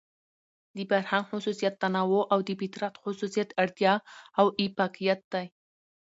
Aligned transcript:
د 0.75 0.77
فرهنګ 0.89 1.25
خصوصيت 1.31 1.73
تنوع 1.83 2.23
او 2.33 2.39
د 2.47 2.49
فطرت 2.61 2.93
خصوصيت 3.03 3.49
اړتيا 3.61 3.93
او 4.39 4.45
اۤفاقيت 4.61 5.21
دى. 5.31 5.45